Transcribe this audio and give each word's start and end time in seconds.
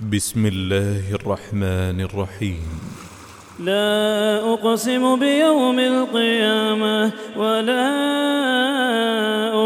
بسم 0.00 0.46
الله 0.46 1.14
الرحمن 1.14 2.00
الرحيم. 2.00 2.62
لا 3.64 4.38
أقسم 4.54 5.18
بيوم 5.18 5.78
القيامة 5.78 7.10
ولا 7.36 7.88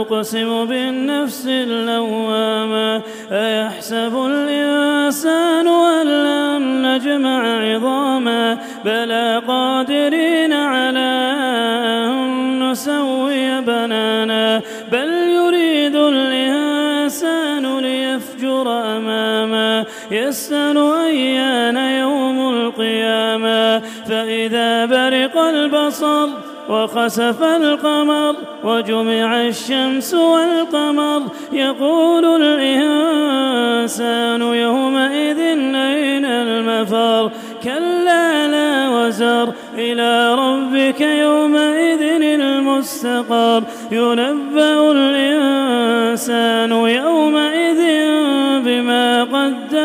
أقسم 0.00 0.64
بالنفس 0.64 1.46
اللوامة. 1.46 3.02
أيحسب 3.32 4.12
الإنسان 4.26 5.68
أن 5.68 6.06
لن 6.06 6.62
نجمع 6.86 7.40
عظاما؟ 7.72 8.58
بلى 8.84 9.42
قادرين 9.48 10.52
على 10.52 11.12
أن 12.08 12.70
نسوي 12.70 13.60
بنانا. 13.60 14.62
بل 14.92 15.08
يريد 15.12 15.81
يسأل 20.12 20.78
أيان 20.78 21.76
يوم 21.76 22.54
القيامة 22.54 23.78
فإذا 24.08 24.86
برق 24.86 25.38
البصر 25.38 26.28
وخسف 26.68 27.42
القمر 27.42 28.34
وجمع 28.64 29.42
الشمس 29.42 30.14
والقمر 30.14 31.22
يقول 31.52 32.42
الإنسان 32.42 34.40
يومئذ 34.40 35.38
أين 35.74 36.24
المفر؟ 36.24 37.30
كلا 37.64 38.48
لا 38.48 38.88
وزر 38.88 39.52
إلى 39.78 40.34
ربك 40.34 41.00
يومئذ 41.00 42.02
المستقر. 42.22 43.62
ينبأ 43.92 44.92
الإنسان 44.92 45.22
بما 46.12 47.31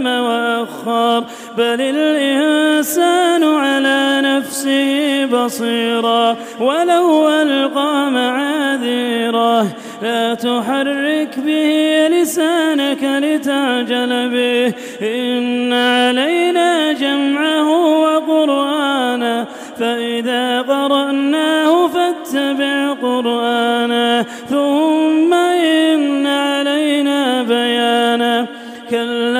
قدم 0.00 0.06
وأخر 0.06 1.24
بل 1.58 1.80
الإنسان 1.80 3.44
على 3.44 4.20
نفسه 4.24 5.24
بصيرا 5.24 6.36
ولو 6.60 7.28
ألقى 7.28 8.10
معاذيره. 8.10 9.66
لا 10.02 10.34
تحرك 10.34 11.38
به 11.46 12.08
لسانك 12.08 13.02
لتعجل 13.02 14.28
به. 14.28 14.74
إن 15.02 15.72
علينا 15.72 16.92
جمعه 16.92 17.68
وقرآنه 18.00 19.46
فإذا 19.78 20.62
قرأناه 20.62 21.88
فاتبع 21.88 22.92
قرآنه. 23.02 24.22
ثم 24.22 25.34
إن 25.34 26.26
علينا 26.26 27.42
بيانه. 27.42 28.46
كلا 28.90 29.39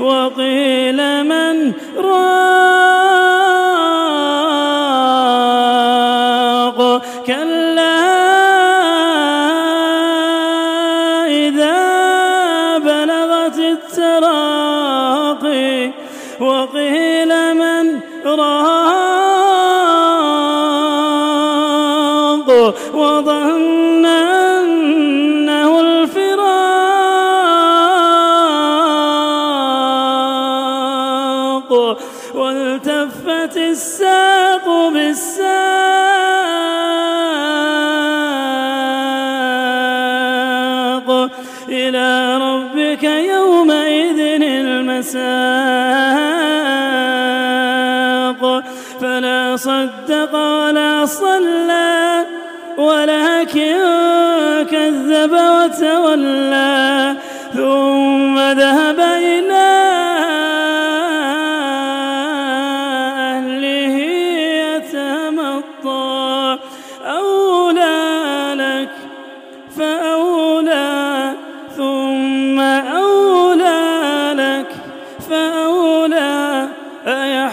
وقيل 0.00 1.24
من 1.24 1.72
راق. 1.96 2.50
كلا 7.26 8.00
إذا 11.28 11.78
بلغت 12.78 13.58
التراقي 13.58 15.10
وقيل 16.40 17.54
من 17.54 18.00
راق. 18.24 19.29
الساق 33.70 34.66
بالساق 34.94 35.50
إلى 41.68 42.36
ربك 42.46 43.04
يومئذ 43.04 44.18
المساق. 44.42 45.20
فلا 49.00 49.56
صدق 49.56 50.34
ولا 50.34 51.06
صلى 51.06 52.24
ولكن 52.78 53.76
كذب 54.70 55.32
وتولى 55.32 57.16
ثم 57.54 58.36
ذهب 58.38 59.00
إلى 59.00 59.59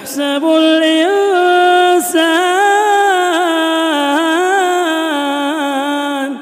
أيحسب 0.07 0.43
الإنسان 5.37 6.37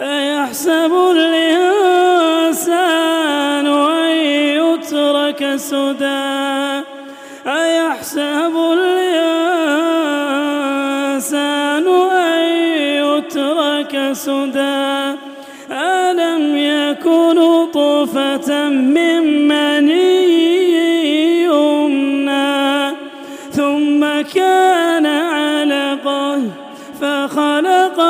أيحسب 0.00 0.92
الإنسان 1.16 2.76
أن 3.66 4.16
يترك 4.58 5.56
سدى 5.56 6.82
أيحسب 7.46 8.54
الإنسان 8.74 9.74
أن 12.10 12.44
يترك 12.98 13.94
سدى 14.12 15.14
ألم 15.70 16.56
يكن 16.56 17.38
طفة 17.74 18.68
من 18.68 19.23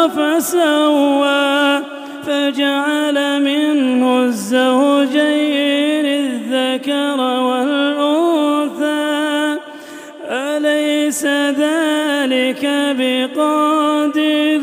فسوى 0.08 1.82
فجعل 2.26 3.42
منه 3.42 4.24
الزوجين 4.24 6.06
الذكر 6.06 7.20
والأنثى. 7.20 8.94
أليس 10.30 11.24
ذلك 11.64 12.64
بقادر؟ 12.98 14.60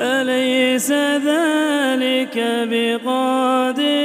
أليس 0.00 0.90
ذلك 1.30 2.36
بقادر؟ 2.70 4.03